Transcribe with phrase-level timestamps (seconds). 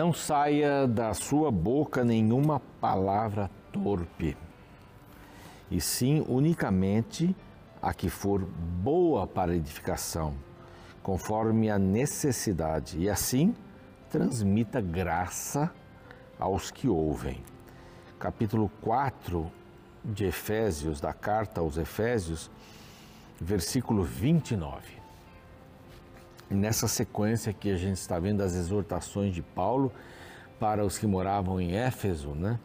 [0.00, 4.34] Não saia da sua boca nenhuma palavra torpe,
[5.70, 7.36] e sim unicamente
[7.82, 10.34] a que for boa para edificação,
[11.02, 13.54] conforme a necessidade, e assim
[14.08, 15.70] transmita graça
[16.38, 17.44] aos que ouvem.
[18.18, 19.52] Capítulo 4
[20.02, 22.50] de Efésios, da carta aos Efésios,
[23.38, 24.99] versículo 29.
[26.50, 29.92] Nessa sequência que a gente está vendo as exortações de Paulo
[30.58, 32.58] para os que moravam em Éfeso, né?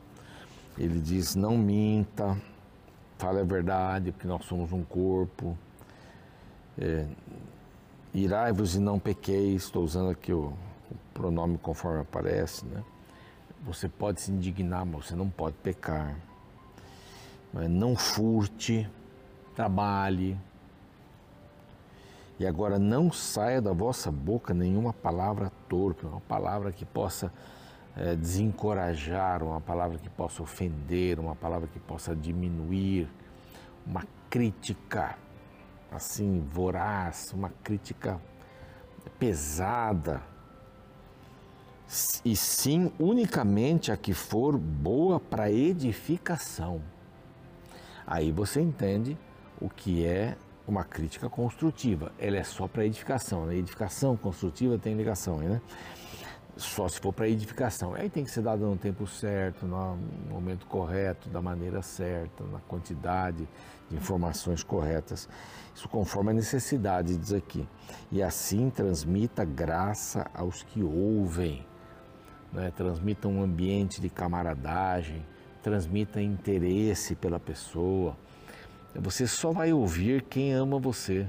[0.77, 2.35] Ele diz: não minta,
[3.17, 5.57] fale a verdade, porque nós somos um corpo.
[6.77, 7.05] É,
[8.13, 10.53] Irai-vos e não pequeis, estou usando aqui o,
[10.89, 12.81] o pronome conforme aparece, né?
[13.65, 16.15] Você pode se indignar, mas você não pode pecar.
[17.69, 18.89] Não furte,
[19.53, 20.37] trabalhe.
[22.37, 27.31] E agora não saia da vossa boca nenhuma palavra torpe, uma palavra que possa
[27.95, 33.07] é, desencorajar, uma palavra que possa ofender, uma palavra que possa diminuir,
[33.87, 35.17] uma crítica
[35.89, 38.19] assim voraz, uma crítica
[39.17, 40.21] pesada.
[42.25, 46.81] E sim unicamente a que for boa para edificação.
[48.05, 49.17] Aí você entende
[49.61, 50.35] o que é
[50.67, 52.11] uma crítica construtiva.
[52.19, 53.45] Ela é só para edificação.
[53.45, 53.55] Né?
[53.57, 55.61] Edificação construtiva tem ligação, né?
[56.57, 57.93] só se for para edificação.
[57.93, 59.97] Aí tem que ser dado no tempo certo, no
[60.29, 63.47] momento correto, da maneira certa, na quantidade
[63.89, 65.27] de informações corretas.
[65.73, 67.67] Isso conforme a necessidade, diz aqui.
[68.11, 71.65] E assim transmita graça aos que ouvem.
[72.53, 72.71] Né?
[72.75, 75.25] Transmita um ambiente de camaradagem,
[75.61, 78.15] transmita interesse pela pessoa.
[78.99, 81.27] Você só vai ouvir quem ama você.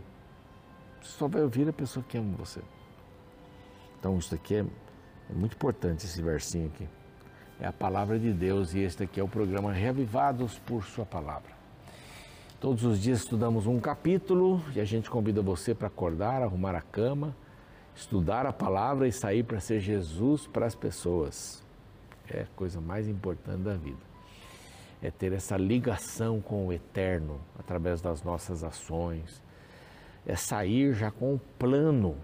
[1.03, 2.60] Você só vai ouvir a pessoa que ama você.
[3.99, 4.65] Então, isso aqui é
[5.28, 6.88] é muito importante esse versinho aqui.
[7.60, 11.56] É a palavra de Deus e este aqui é o programa Reavivados por Sua Palavra.
[12.60, 16.81] Todos os dias estudamos um capítulo e a gente convida você para acordar, arrumar a
[16.81, 17.34] cama,
[17.94, 21.62] estudar a palavra e sair para ser Jesus para as pessoas.
[22.28, 24.16] É a coisa mais importante da vida.
[25.06, 29.40] É ter essa ligação com o eterno através das nossas ações.
[30.26, 32.16] É sair já com o plano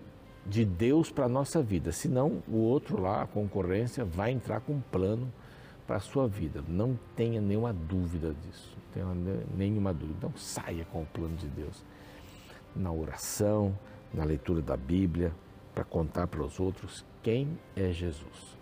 [0.45, 1.93] de Deus para a nossa vida.
[1.93, 5.33] Senão, o outro lá, a concorrência, vai entrar com um plano
[5.87, 6.61] para a sua vida.
[6.67, 8.77] Não tenha nenhuma dúvida disso.
[8.77, 10.17] Não tenha nenhuma dúvida.
[10.19, 11.85] Então, saia com o plano de Deus.
[12.75, 13.79] Na oração,
[14.13, 15.33] na leitura da Bíblia,
[15.73, 18.59] para contar para os outros quem é Jesus.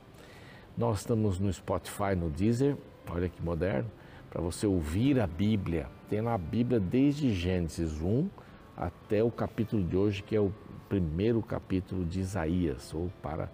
[0.76, 2.76] Nós estamos no Spotify, no Deezer,
[3.08, 3.90] olha que moderno,
[4.30, 5.88] para você ouvir a Bíblia.
[6.08, 8.28] Tem lá a Bíblia desde Gênesis 1
[8.76, 10.52] até o capítulo de hoje, que é o
[10.88, 13.50] primeiro capítulo de Isaías, ou para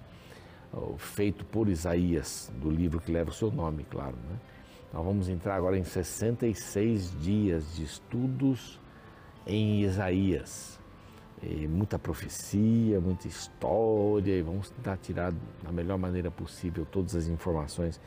[0.98, 4.16] feito por Isaías, do livro que leva o seu nome, claro.
[4.28, 4.38] Né?
[4.92, 8.78] Nós vamos entrar agora em 66 dias de estudos
[9.46, 10.78] em Isaías.
[11.42, 15.32] E muita profecia, muita história, e vamos tentar tirar
[15.62, 18.00] da melhor maneira possível todas as informações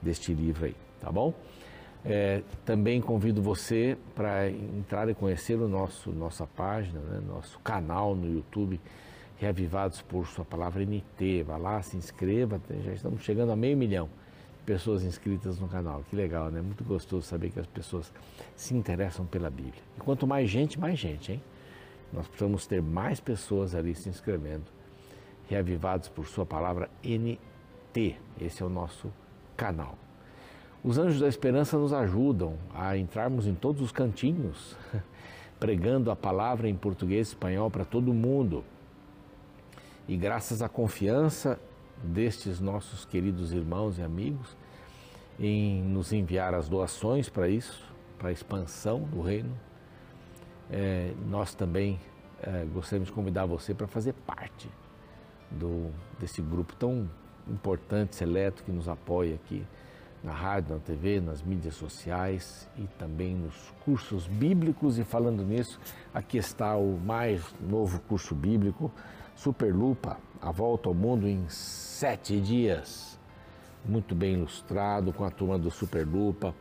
[0.00, 1.34] deste livro aí, tá bom?
[2.04, 8.14] É, também convido você para entrar e conhecer o nosso nossa página, né, nosso canal
[8.14, 8.80] no YouTube,
[9.38, 11.42] Reavivados por Sua Palavra NT.
[11.42, 14.08] Vá lá, se inscreva, já estamos chegando a meio milhão
[14.58, 16.02] de pessoas inscritas no canal.
[16.08, 16.60] Que legal, né?
[16.60, 18.12] Muito gostoso saber que as pessoas
[18.56, 19.82] se interessam pela Bíblia.
[19.96, 21.42] E quanto mais gente, mais gente, hein?
[22.12, 24.64] Nós precisamos ter mais pessoas ali se inscrevendo.
[25.48, 28.16] Reavivados por Sua Palavra NT.
[28.40, 29.12] Esse é o nosso
[29.56, 29.96] canal.
[30.82, 34.74] Os anjos da esperança nos ajudam a entrarmos em todos os cantinhos,
[35.60, 38.64] pregando a palavra em português e espanhol para todo mundo.
[40.08, 41.60] E graças à confiança
[42.02, 44.56] destes nossos queridos irmãos e amigos
[45.38, 47.84] em nos enviar as doações para isso,
[48.18, 49.54] para a expansão do reino,
[50.70, 52.00] é, nós também
[52.42, 54.70] é, gostaríamos de convidar você para fazer parte
[55.50, 57.06] do, desse grupo tão
[57.46, 59.62] importante, seleto, que nos apoia aqui
[60.22, 64.98] na rádio, na TV, nas mídias sociais e também nos cursos bíblicos.
[64.98, 65.80] E falando nisso,
[66.12, 68.90] aqui está o mais novo curso bíblico,
[69.34, 73.18] Superlupa, a volta ao mundo em sete dias.
[73.84, 76.54] Muito bem ilustrado, com a turma do Superlupa.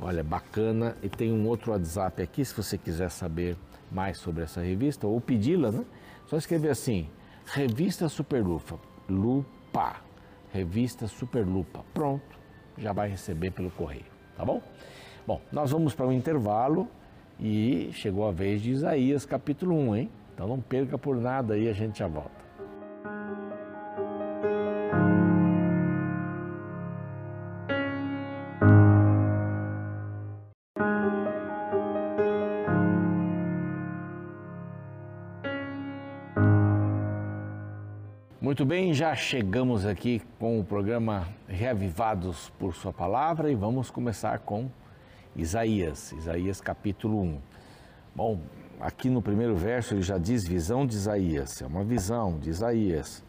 [0.00, 0.96] Olha, bacana.
[1.02, 3.56] E tem um outro WhatsApp aqui, se você quiser saber
[3.92, 5.84] mais sobre essa revista ou pedi-la, né?
[6.26, 7.08] Só escrever assim,
[7.46, 10.00] Revista Superlupa, Lupa,
[10.52, 11.84] Revista Superlupa.
[11.94, 12.45] Pronto
[12.78, 14.04] já vai receber pelo correio,
[14.36, 14.62] tá bom?
[15.26, 16.88] Bom, nós vamos para um intervalo
[17.40, 20.10] e chegou a vez de Isaías capítulo 1, hein?
[20.34, 22.35] Então não perca por nada aí, a gente já volta.
[38.56, 44.38] Muito bem, já chegamos aqui com o programa Reavivados por Sua Palavra e vamos começar
[44.38, 44.70] com
[45.36, 47.38] Isaías, Isaías capítulo 1.
[48.14, 48.40] Bom,
[48.80, 53.22] aqui no primeiro verso ele já diz visão de Isaías, é uma visão de Isaías.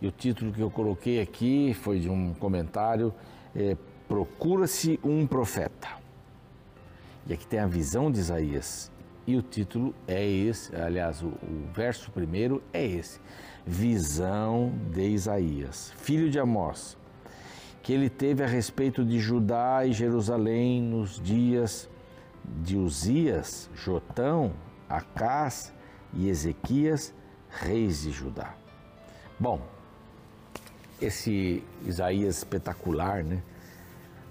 [0.00, 3.12] E o título que eu coloquei aqui foi de um comentário:
[3.56, 3.76] é,
[4.06, 5.88] Procura-se um profeta.
[7.26, 8.92] E aqui tem a visão de Isaías.
[9.28, 13.20] E o título é esse, aliás, o, o verso primeiro é esse
[13.66, 16.96] visão de Isaías, filho de Amós,
[17.82, 21.90] que ele teve a respeito de Judá e Jerusalém nos dias
[22.42, 24.54] de Uzias, Jotão,
[24.88, 25.74] Acás
[26.14, 27.12] e Ezequias,
[27.50, 28.54] reis de Judá.
[29.38, 29.60] Bom,
[31.02, 33.42] esse Isaías espetacular, né?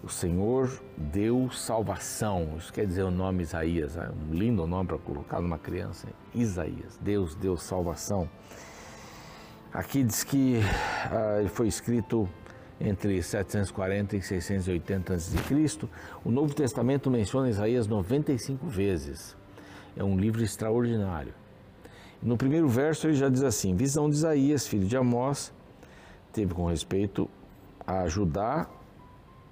[0.08, 2.56] O Senhor deu salvação.
[2.58, 6.08] Isso quer dizer o nome Isaías, é um lindo nome para colocar numa criança.
[6.34, 8.30] Isaías, Deus deu salvação.
[9.74, 10.62] Aqui diz que
[11.12, 12.26] ah, ele foi escrito
[12.80, 15.38] entre 740 e 680 a.C.
[16.24, 19.36] O Novo Testamento menciona Isaías 95 vezes.
[19.94, 21.34] É um livro extraordinário.
[22.24, 25.52] No primeiro verso ele já diz assim: Visão de Isaías, filho de Amós,
[26.32, 27.30] teve com respeito
[27.86, 28.70] a Judá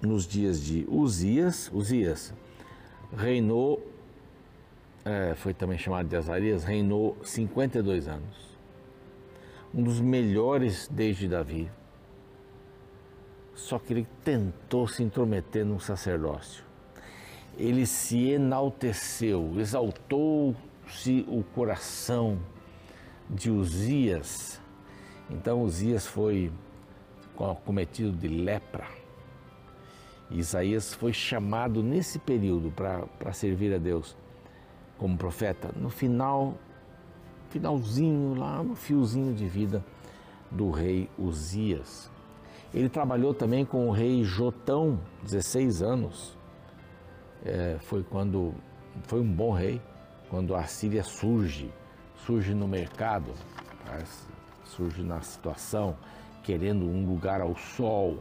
[0.06, 1.70] nos dias de Uzias.
[1.72, 2.32] Uzias
[3.16, 3.86] reinou,
[5.04, 8.46] é, foi também chamado de Azarias, reinou 52 anos
[9.76, 11.70] um dos melhores desde Davi.
[13.54, 16.64] Só que ele tentou se intrometer no sacerdócio.
[17.58, 22.38] Ele se enalteceu, exaltou-se o coração
[23.28, 24.60] de Uzias.
[25.30, 26.50] Então Uzias foi
[27.64, 28.86] cometido de lepra.
[30.30, 34.16] Isaías foi chamado nesse período para servir a Deus
[34.98, 35.70] como profeta.
[35.76, 36.54] No final
[37.50, 39.84] finalzinho, lá no fiozinho de vida
[40.50, 42.10] do rei Uzias.
[42.74, 46.36] Ele trabalhou também com o rei Jotão, 16 anos.
[47.44, 48.54] É, foi quando
[49.04, 49.80] foi um bom rei,
[50.28, 51.70] quando a Síria surge,
[52.26, 53.32] surge no mercado,
[54.64, 55.96] surge na situação,
[56.42, 58.18] querendo um lugar ao sol.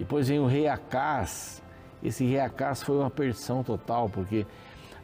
[0.00, 1.62] Depois vem o rei Acás.
[2.02, 4.46] Esse rei Acás foi uma perdição total, porque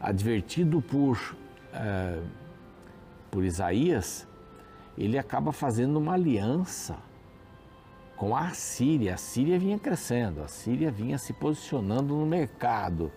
[0.01, 1.37] advertido por
[1.75, 2.19] é,
[3.31, 4.27] por Isaías,
[4.97, 6.97] ele acaba fazendo uma aliança
[8.17, 9.13] com a Síria.
[9.13, 13.13] A Síria vinha crescendo, a Síria vinha se posicionando no mercado,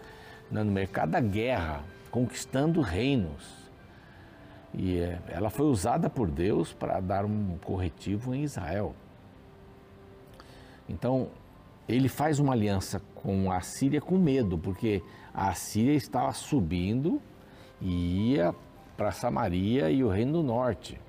[0.52, 1.82] né, no mercado da guerra,
[2.12, 3.70] conquistando reinos.
[4.74, 8.94] E é, ela foi usada por Deus para dar um corretivo em Israel.
[10.90, 11.30] Então,
[11.90, 15.02] ele faz uma aliança com a Síria com medo, porque
[15.34, 17.20] a Síria estava subindo
[17.82, 18.54] e ia
[18.96, 21.02] para Samaria e o Reino do Norte.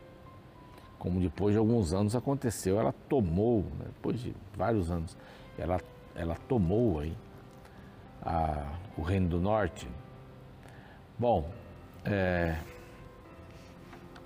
[0.99, 5.17] Como depois de alguns anos aconteceu, ela tomou, né, depois de vários anos,
[5.59, 5.81] ela,
[6.15, 7.15] ela tomou aí
[8.23, 8.65] a,
[8.97, 9.87] o Reino do Norte.
[11.19, 11.51] Bom,
[12.07, 12.57] é,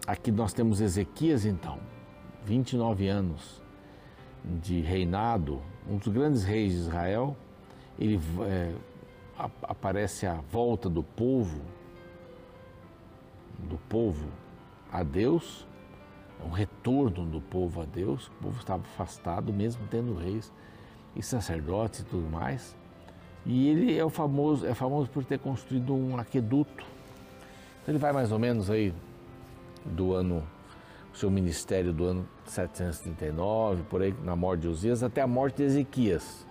[0.06, 1.80] aqui nós temos Ezequias então,
[2.44, 3.63] 29 anos
[4.62, 7.36] de reinado, um dos grandes reis de Israel.
[7.98, 8.74] Ele é,
[9.62, 11.60] aparece a volta do povo
[13.58, 14.28] do povo
[14.92, 15.66] a Deus,
[16.44, 18.28] um retorno do povo a Deus.
[18.28, 20.52] O povo estava afastado, mesmo tendo reis
[21.16, 22.76] e sacerdotes e tudo mais.
[23.46, 26.84] E ele é o famoso, é famoso por ter construído um aqueduto.
[27.82, 28.94] Então ele vai mais ou menos aí
[29.84, 30.42] do ano,
[31.14, 35.62] seu ministério do ano 739, por aí na morte de Uzias, até a morte de
[35.64, 36.46] Ezequias.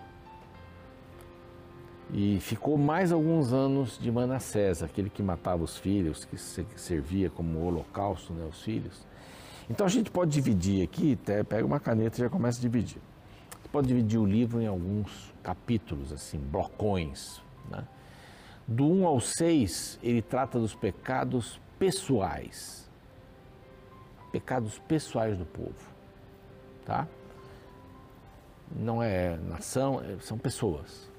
[2.12, 7.66] E ficou mais alguns anos de Manassés, aquele que matava os filhos, que servia como
[7.66, 9.06] holocausto né, os filhos.
[9.70, 13.02] Então a gente pode dividir aqui, até pega uma caneta e já começa a dividir.
[13.62, 17.42] Você pode dividir o livro em alguns capítulos, assim, blocões.
[17.70, 17.84] Né?
[18.68, 22.83] Do 1 ao 6, ele trata dos pecados pessoais.
[24.34, 25.94] Pecados pessoais do povo.
[26.84, 27.08] Tá?
[28.76, 31.10] Não é nação, é, são pessoas.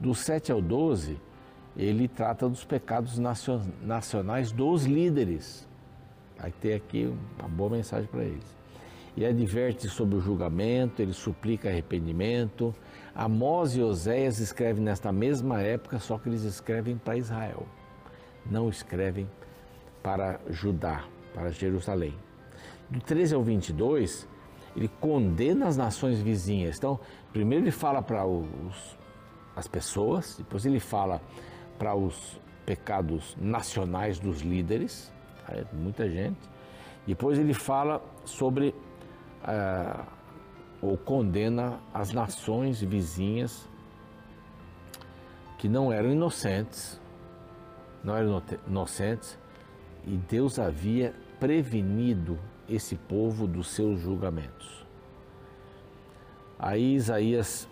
[0.00, 1.20] Do 7 ao 12,
[1.76, 5.68] ele trata dos pecados nacionais dos líderes.
[6.38, 8.62] Aí tem aqui uma boa mensagem para eles.
[9.16, 12.74] E adverte sobre o julgamento, ele suplica arrependimento.
[13.14, 17.66] Amós e Oséias escrevem nesta mesma época, só que eles escrevem para Israel.
[18.46, 19.28] Não escrevem
[20.02, 22.14] para Judá, para Jerusalém.
[22.90, 24.28] Do 13 ao 22,
[24.76, 26.78] ele condena as nações vizinhas.
[26.78, 26.98] Então,
[27.32, 28.96] primeiro ele fala para os
[29.54, 31.20] as pessoas, depois ele fala
[31.78, 35.12] para os pecados nacionais dos líderes,
[35.72, 36.38] muita gente,
[37.06, 38.74] depois ele fala sobre
[39.44, 40.06] ah,
[40.80, 43.68] ou condena as nações vizinhas
[45.58, 47.00] que não eram inocentes,
[48.02, 49.38] não eram inocentes,
[50.06, 54.86] e Deus havia prevenido esse povo dos seus julgamentos.
[56.58, 57.68] Aí Isaías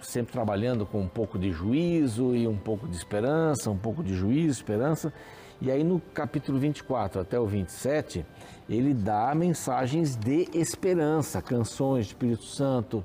[0.00, 4.14] sempre trabalhando com um pouco de juízo e um pouco de esperança, um pouco de
[4.14, 5.12] juízo, esperança.
[5.60, 8.24] E aí no capítulo 24 até o 27,
[8.68, 13.04] ele dá mensagens de esperança, canções de Espírito Santo,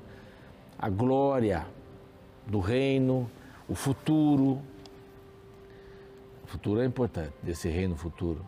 [0.78, 1.66] a glória
[2.46, 3.30] do reino,
[3.68, 4.60] o futuro.
[6.44, 8.44] O futuro é importante, desse reino futuro.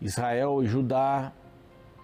[0.00, 1.32] Israel e Judá,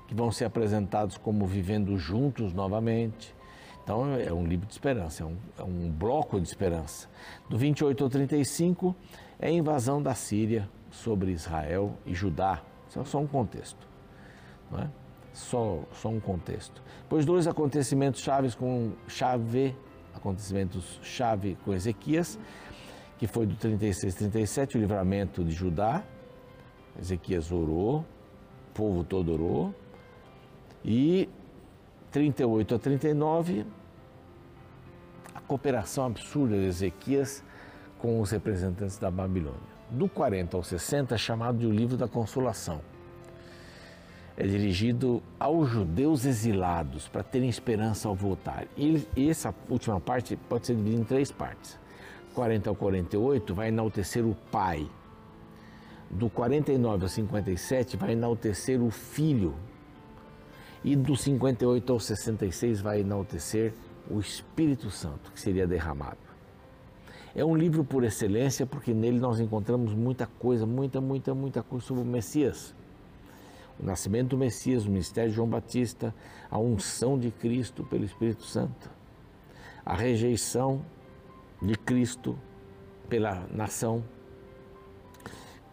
[0.06, 3.34] que vão ser apresentados como vivendo juntos novamente.
[3.82, 7.08] Então é um livro de esperança, é um, é um bloco de esperança.
[7.48, 8.96] Do 28 ao 35
[9.38, 12.62] é a invasão da Síria sobre Israel e Judá.
[12.88, 13.86] Isso é só um contexto.
[14.70, 14.88] Não é?
[15.32, 16.82] Só, só um contexto.
[17.08, 19.76] Pois dois acontecimentos chaves com chave,
[20.14, 22.38] acontecimentos chave com Ezequias,
[23.18, 26.02] que foi do 36 37, o livramento de Judá.
[27.00, 29.74] Ezequias orou, o povo todo orou.
[30.84, 31.28] E
[32.10, 33.66] 38 a 39,
[35.34, 37.42] a cooperação absurda de Ezequias
[37.98, 39.74] com os representantes da Babilônia.
[39.90, 42.80] Do 40 ao 60 é chamado de o livro da consolação.
[44.36, 48.66] É dirigido aos judeus exilados para terem esperança ao voltar.
[48.76, 51.78] E essa última parte pode ser dividida em três partes.
[52.34, 54.86] 40 ao 48 vai enaltecer o pai.
[56.14, 59.54] Do 49 ao 57 vai enaltecer o filho,
[60.84, 63.74] e do 58 ao 66 vai enaltecer
[64.08, 66.18] o Espírito Santo que seria derramado.
[67.34, 71.84] É um livro por excelência porque nele nós encontramos muita coisa, muita, muita, muita coisa
[71.84, 72.72] sobre o Messias.
[73.80, 76.14] O nascimento do Messias, o ministério de João Batista,
[76.48, 78.88] a unção de Cristo pelo Espírito Santo,
[79.84, 80.84] a rejeição
[81.60, 82.38] de Cristo
[83.08, 84.04] pela nação,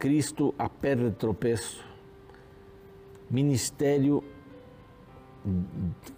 [0.02, 1.86] Cristo a pedra de tropeço,
[3.30, 4.24] ministério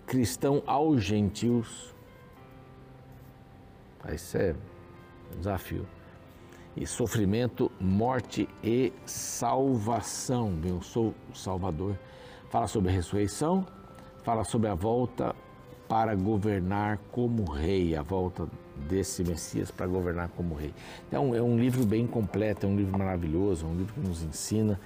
[0.06, 1.94] cristão aos gentios.
[4.10, 4.56] Isso é
[5.34, 5.86] um desafio.
[6.78, 10.58] E sofrimento, morte e salvação.
[10.64, 12.00] Eu sou o Salvador.
[12.50, 13.68] Fala sobre a ressurreição,
[14.24, 15.36] fala sobre a volta
[15.88, 18.48] para governar como rei, a volta
[18.90, 20.74] desse Messias para governar como rei.
[21.08, 24.24] Então é um livro bem completo, é um livro maravilhoso, é um livro que nos
[24.24, 24.80] ensina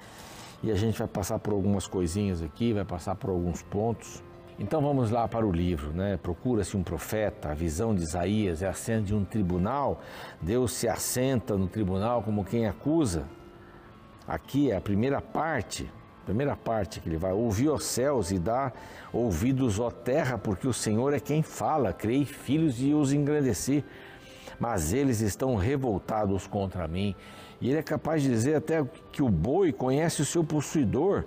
[0.63, 4.23] e a gente vai passar por algumas coisinhas aqui, vai passar por alguns pontos
[4.59, 6.17] então vamos lá para o livro, né?
[6.17, 10.01] Procura-se um profeta, a visão de Isaías é a cena de um tribunal.
[10.41, 13.25] Deus se assenta no tribunal como quem acusa.
[14.27, 15.89] Aqui é a primeira parte,
[16.27, 18.73] primeira parte que ele vai ouvir os céus e dá
[19.13, 23.81] ouvidos ó terra, porque o Senhor é quem fala, criei filhos e os engrandeci,
[24.59, 27.15] mas eles estão revoltados contra mim.
[27.61, 31.23] E ele é capaz de dizer até que o boi conhece o seu possuidor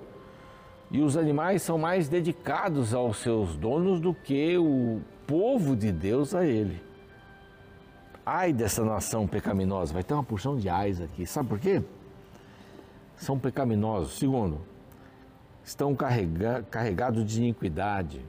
[0.91, 6.35] e os animais são mais dedicados aos seus donos do que o povo de Deus
[6.35, 6.79] a ele.
[8.27, 11.25] Ai dessa nação pecaminosa, vai ter uma porção de ais aqui.
[11.25, 11.83] Sabe por quê?
[13.17, 14.19] São pecaminosos.
[14.19, 14.61] Segundo,
[15.65, 18.25] estão carrega carregados de iniquidade,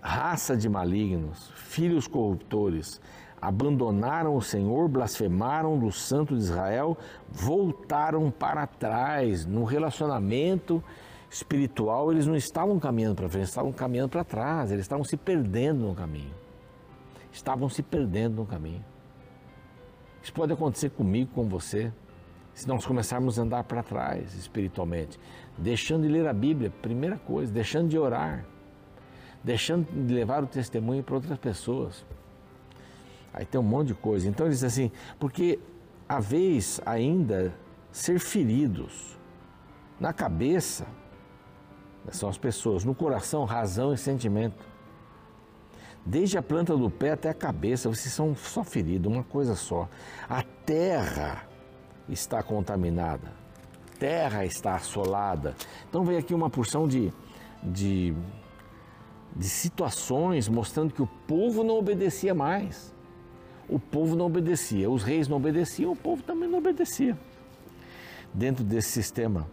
[0.00, 3.00] raça de malignos, filhos corruptores,
[3.40, 6.96] abandonaram o Senhor, blasfemaram do Santo de Israel,
[7.30, 10.82] voltaram para trás no relacionamento
[11.30, 15.86] espiritual, eles não estavam caminhando para frente, estavam caminhando para trás, eles estavam se perdendo
[15.86, 16.32] no caminho.
[17.32, 18.84] Estavam se perdendo no caminho.
[20.22, 21.92] Isso pode acontecer comigo, com você,
[22.56, 25.20] se nós começarmos a andar para trás espiritualmente,
[25.58, 28.46] deixando de ler a Bíblia, primeira coisa, deixando de orar,
[29.44, 32.02] deixando de levar o testemunho para outras pessoas.
[33.30, 34.26] Aí tem um monte de coisa.
[34.26, 35.58] Então ele diz assim, porque
[36.08, 37.52] a vez ainda
[37.92, 39.18] ser feridos
[40.00, 40.86] na cabeça
[42.10, 42.84] são as pessoas.
[42.84, 44.66] No coração, razão e sentimento.
[46.06, 49.86] Desde a planta do pé até a cabeça, vocês são só feridos, uma coisa só.
[50.26, 51.45] A terra
[52.08, 53.32] está contaminada,
[53.98, 55.54] terra está assolada.
[55.88, 57.12] Então vem aqui uma porção de,
[57.62, 58.14] de,
[59.34, 62.94] de situações mostrando que o povo não obedecia mais.
[63.68, 67.18] O povo não obedecia, os reis não obedeciam, o povo também não obedecia.
[68.32, 69.46] Dentro desse sistema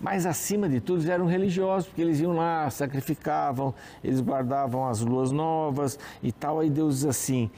[0.00, 5.32] mas acima de tudo, eram religiosos, porque eles iam lá, sacrificavam, eles guardavam as luas
[5.32, 6.60] novas e tal.
[6.60, 7.50] Aí Deus diz assim: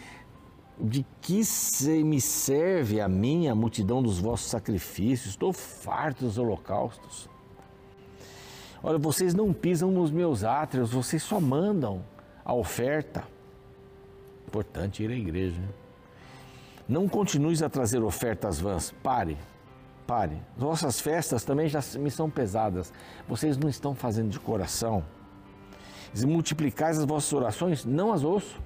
[0.83, 5.31] De que se me serve a minha multidão dos vossos sacrifícios?
[5.31, 7.29] Estou farto dos holocaustos.
[8.83, 12.03] Olha, vocês não pisam nos meus átrios, vocês só mandam
[12.43, 13.25] a oferta.
[14.47, 15.61] Importante ir à igreja.
[15.61, 15.69] Né?
[16.89, 18.93] Não continues a trazer ofertas vãs.
[19.03, 19.37] Pare,
[20.07, 20.37] pare.
[20.57, 22.93] Vossas festas também já me são pesadas.
[23.29, 25.05] Vocês não estão fazendo de coração.
[26.13, 28.61] Se multiplicais as vossas orações, não as ouço.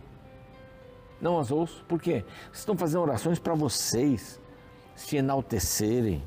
[1.21, 1.85] Não as ouço.
[1.88, 2.25] Por quê?
[2.47, 4.40] Vocês estão fazendo orações para vocês
[4.94, 6.23] se enaltecerem.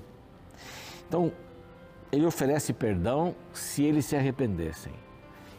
[1.08, 1.32] Então,
[2.12, 4.94] ele oferece perdão se eles se arrependessem.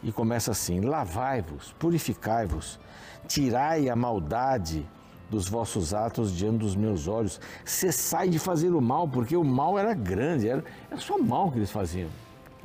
[0.03, 2.79] E começa assim: lavai-vos, purificai-vos,
[3.27, 4.87] tirai a maldade
[5.31, 7.41] dos vossos atos diante dos meus olhos.
[7.65, 11.59] Cessai de fazer o mal, porque o mal era grande, era, era só mal que
[11.59, 12.09] eles faziam.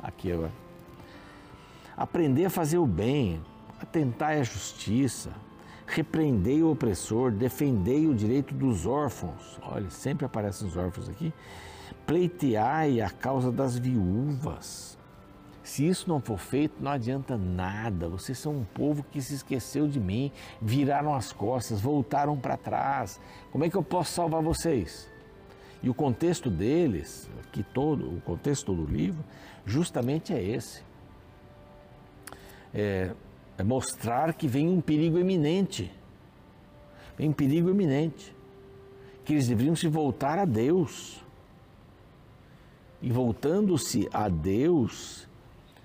[0.02, 0.52] Aqui agora.
[1.96, 3.40] Aprender a fazer o bem,
[3.80, 5.30] atentai à justiça,
[5.86, 9.58] repreendei o opressor, defendei o direito dos órfãos.
[9.62, 11.32] Olha, sempre aparecem os órfãos aqui
[12.06, 14.98] pleiteai a causa das viúvas.
[15.62, 18.08] Se isso não for feito, não adianta nada.
[18.08, 23.18] Vocês são um povo que se esqueceu de mim, viraram as costas, voltaram para trás.
[23.50, 25.10] Como é que eu posso salvar vocês?
[25.82, 29.24] E o contexto deles, que todo, o contexto do livro,
[29.64, 30.82] justamente é esse.
[32.74, 33.14] É,
[33.56, 35.90] é mostrar que vem um perigo eminente.
[37.16, 38.34] Vem um perigo eminente.
[39.24, 41.24] Que eles deveriam se voltar a Deus
[43.04, 45.28] e voltando-se a Deus,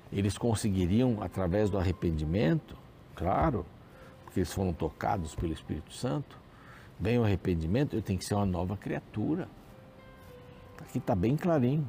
[0.09, 2.77] eles conseguiriam, através do arrependimento,
[3.13, 3.65] claro,
[4.23, 6.37] porque eles foram tocados pelo Espírito Santo,
[6.97, 9.49] vem o arrependimento, eu tenho que ser uma nova criatura.
[10.79, 11.85] Aqui está bem clarinho.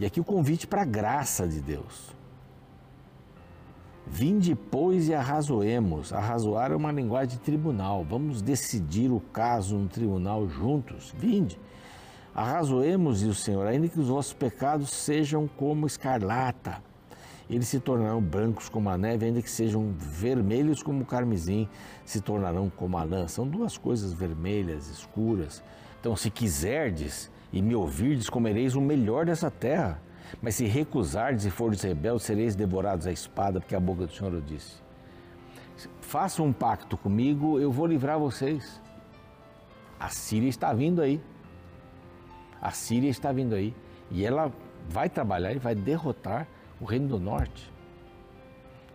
[0.00, 2.10] E aqui o convite para a graça de Deus.
[4.12, 6.12] Vinde, pois, e arrazoemos.
[6.12, 8.04] Arrazoar é uma linguagem de tribunal.
[8.04, 11.14] Vamos decidir o caso no tribunal juntos.
[11.16, 11.56] Vinde.
[12.34, 16.82] Arrazoemos, diz o Senhor, ainda que os vossos pecados sejam como escarlata,
[17.48, 21.68] eles se tornarão brancos como a neve, ainda que sejam vermelhos como o carmesim,
[22.04, 23.28] se tornarão como a lã.
[23.28, 25.62] São duas coisas vermelhas, escuras.
[26.00, 30.00] Então, se quiserdes e me ouvirdes, comereis o melhor dessa terra.
[30.40, 34.32] Mas se recusardes e fordes rebeldes, sereis devorados à espada, porque a boca do Senhor
[34.34, 34.76] o disse.
[36.00, 38.80] Façam um pacto comigo, eu vou livrar vocês.
[39.98, 41.20] A Síria está vindo aí.
[42.60, 43.74] A Síria está vindo aí
[44.10, 44.52] e ela
[44.88, 46.46] vai trabalhar e vai derrotar
[46.80, 47.70] o Reino do Norte.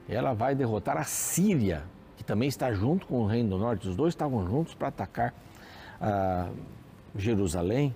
[0.07, 1.83] Ela vai derrotar a Síria,
[2.15, 3.87] que também está junto com o Reino do Norte.
[3.87, 5.33] Os dois estavam juntos para atacar
[5.99, 6.49] ah,
[7.15, 7.95] Jerusalém.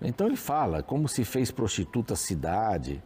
[0.00, 3.02] Então ele fala como se fez prostituta a cidade,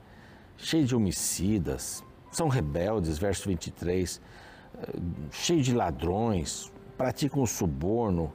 [0.57, 4.21] cheia de homicidas, são rebeldes, verso 23,
[4.75, 4.87] eh,
[5.31, 8.33] cheio de ladrões, praticam o suborno,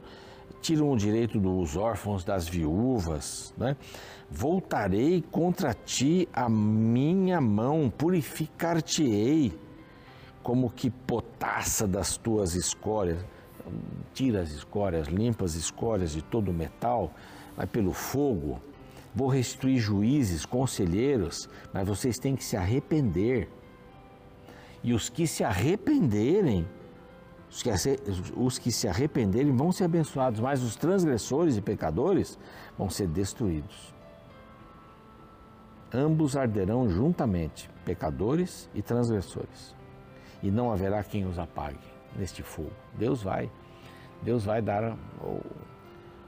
[0.60, 3.76] tiram o direito dos órfãos, das viúvas, né?
[4.28, 9.56] Voltarei contra ti a minha mão, purificar-te-ei,
[10.42, 13.24] como que potassa das tuas escórias.
[14.12, 17.12] Tira as escórias, limpa as escórias de todo metal,
[17.64, 18.60] pelo fogo.
[19.14, 23.48] Vou restituir juízes, conselheiros, mas vocês têm que se arrepender.
[24.82, 26.68] E os que se arrependerem,
[28.36, 32.38] os que, se arrependerem vão ser abençoados, mas os transgressores e pecadores
[32.76, 33.94] vão ser destruídos.
[35.92, 39.74] Ambos arderão juntamente, pecadores e transgressores,
[40.42, 41.78] e não haverá quem os apague
[42.16, 42.72] neste fogo.
[42.98, 43.50] Deus vai,
[44.22, 44.96] Deus vai dar a,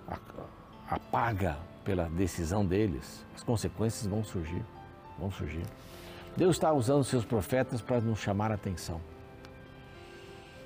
[0.08, 0.18] a,
[0.88, 3.24] a paga pela decisão deles.
[3.35, 4.64] As consequências vão surgir,
[5.18, 5.64] vão surgir.
[6.37, 9.01] Deus está usando seus profetas para nos chamar a atenção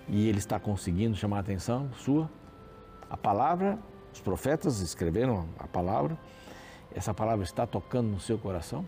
[0.08, 2.30] e ele está conseguindo chamar a atenção sua.
[3.08, 3.78] A palavra,
[4.12, 6.18] os profetas escreveram a palavra,
[6.94, 8.86] essa palavra está tocando no seu coração?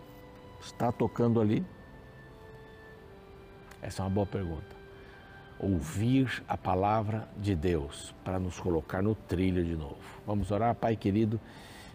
[0.61, 1.65] Está tocando ali?
[3.81, 4.84] Essa é uma boa pergunta.
[5.65, 9.97] Ouvir a palavra de Deus para nos colocar no trilho de novo.
[10.27, 11.41] Vamos orar, Pai querido,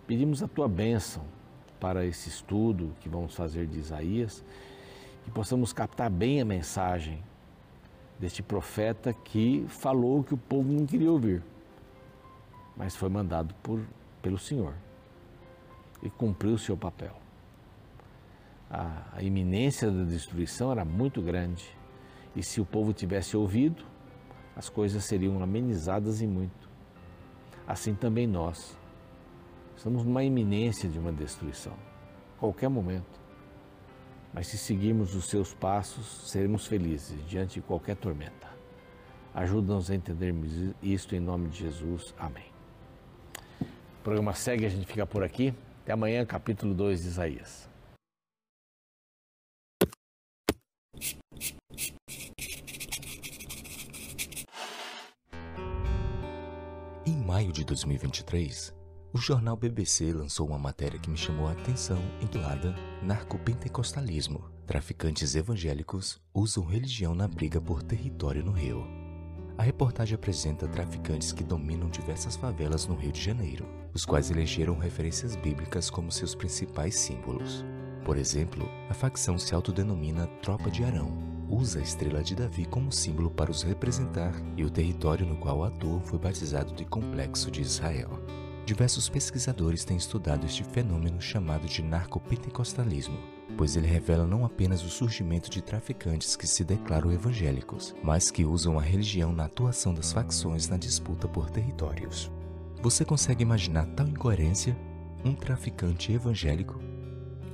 [0.08, 1.23] pedimos a tua bênção
[1.79, 4.43] para esse estudo que vamos fazer de Isaías,
[5.23, 7.21] que possamos captar bem a mensagem
[8.17, 11.43] deste profeta que falou que o povo não queria ouvir,
[12.75, 13.86] mas foi mandado por,
[14.19, 14.73] pelo Senhor
[16.01, 17.15] e cumpriu o seu papel.
[18.67, 21.77] A, a iminência da destruição era muito grande
[22.35, 23.83] e se o povo tivesse ouvido,
[24.55, 26.69] as coisas seriam amenizadas e muito.
[27.67, 28.77] Assim também nós.
[29.75, 31.73] Estamos numa iminência de uma destruição,
[32.37, 33.19] qualquer momento.
[34.33, 38.49] Mas se seguirmos os seus passos, seremos felizes diante de qualquer tormenta.
[39.33, 42.13] Ajuda-nos a entendermos isto em nome de Jesus.
[42.17, 42.51] Amém.
[43.61, 45.53] O programa segue, a gente fica por aqui.
[45.83, 47.68] Até amanhã, capítulo 2 de Isaías.
[57.39, 58.75] Maio de 2023,
[59.13, 64.52] o jornal BBC lançou uma matéria que me chamou a atenção intitulada Narcopentecostalismo.
[64.67, 68.86] Traficantes evangélicos usam religião na briga por território no Rio.
[69.58, 74.78] A reportagem apresenta traficantes que dominam diversas favelas no Rio de Janeiro, os quais elegeram
[74.78, 77.63] referências bíblicas como seus principais símbolos.
[78.04, 82.91] Por exemplo, a facção se autodenomina Tropa de Arão, usa a estrela de Davi como
[82.91, 87.62] símbolo para os representar e o território no qual atua foi batizado de Complexo de
[87.62, 88.09] Israel.
[88.65, 93.17] Diversos pesquisadores têm estudado este fenômeno chamado de narcopentecostalismo,
[93.57, 98.45] pois ele revela não apenas o surgimento de traficantes que se declaram evangélicos, mas que
[98.45, 102.31] usam a religião na atuação das facções na disputa por territórios.
[102.81, 104.77] Você consegue imaginar tal incoerência?
[105.25, 106.79] Um traficante evangélico?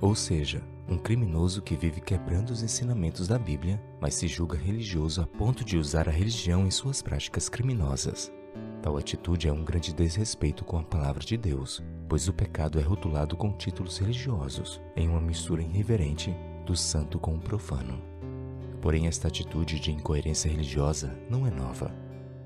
[0.02, 5.22] Ou seja, um criminoso que vive quebrando os ensinamentos da Bíblia, mas se julga religioso
[5.22, 8.32] a ponto de usar a religião em suas práticas criminosas.
[8.82, 12.84] Tal atitude é um grande desrespeito com a palavra de Deus, pois o pecado é
[12.84, 18.00] rotulado com títulos religiosos, em uma mistura irreverente do santo com o profano.
[18.82, 21.92] Porém, esta atitude de incoerência religiosa não é nova.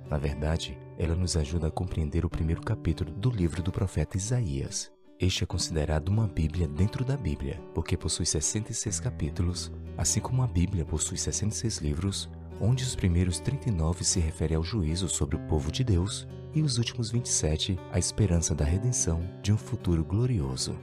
[0.10, 4.90] Na verdade, ela nos ajuda a compreender o primeiro capítulo do livro do profeta Isaías.
[5.20, 10.48] Este é considerado uma Bíblia dentro da Bíblia, porque possui 66 capítulos, assim como a
[10.48, 15.74] Bíblia possui 66 livros, onde os primeiros 39 se referem ao juízo sobre o povo
[15.74, 20.80] de Deus e os últimos 27 à esperança da redenção de um futuro glorioso.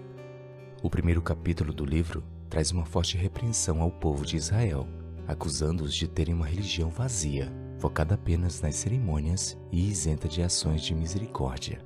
[0.82, 4.86] O primeiro capítulo do livro traz uma forte repreensão ao povo de Israel,
[5.26, 10.94] acusando-os de terem uma religião vazia, focada apenas nas cerimônias e isenta de ações de
[10.94, 11.85] misericórdia.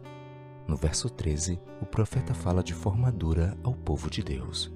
[0.70, 4.72] No verso 13, o profeta fala de forma dura ao povo de Deus.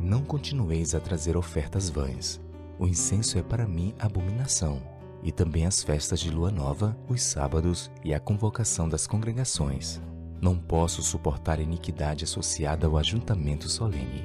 [0.00, 2.40] Não continueis a trazer ofertas vãs,
[2.78, 4.80] o incenso é para mim abominação,
[5.20, 10.00] e também as festas de lua nova, os sábados e a convocação das congregações.
[10.40, 14.24] Não posso suportar a iniquidade associada ao ajuntamento solene.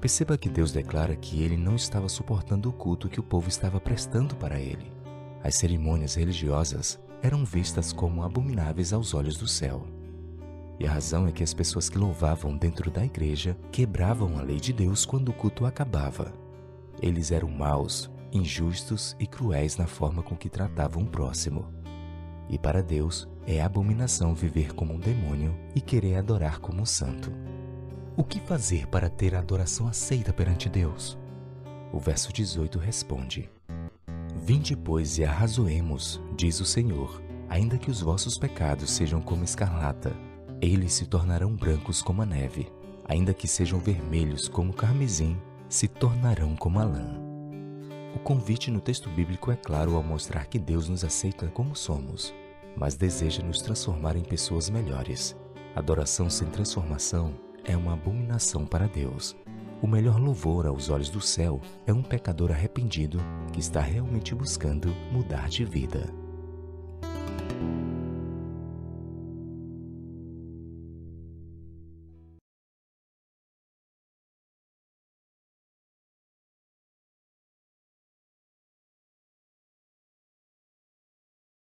[0.00, 3.78] Perceba que Deus declara que ele não estava suportando o culto que o povo estava
[3.78, 4.90] prestando para ele.
[5.44, 9.86] As cerimônias religiosas eram vistas como abomináveis aos olhos do céu.
[10.78, 14.58] E a razão é que as pessoas que louvavam dentro da igreja quebravam a lei
[14.58, 16.32] de Deus quando o culto acabava.
[17.00, 21.72] Eles eram maus, injustos e cruéis na forma com que tratavam o próximo.
[22.48, 27.32] E para Deus é abominação viver como um demônio e querer adorar como um santo.
[28.16, 31.16] O que fazer para ter a adoração aceita perante Deus?
[31.92, 33.48] O verso 18 responde:
[34.44, 40.12] Vinde, pois, e arrazoemos, diz o Senhor, ainda que os vossos pecados sejam como escarlata,
[40.60, 42.66] eles se tornarão brancos como a neve,
[43.04, 47.20] ainda que sejam vermelhos como carmesim, se tornarão como a lã.
[48.16, 52.34] O convite no texto bíblico é claro ao mostrar que Deus nos aceita como somos,
[52.76, 55.36] mas deseja nos transformar em pessoas melhores.
[55.76, 57.32] Adoração sem transformação
[57.64, 59.36] é uma abominação para Deus.
[59.82, 63.18] O melhor louvor aos olhos do céu é um pecador arrependido
[63.52, 66.21] que está realmente buscando mudar de vida.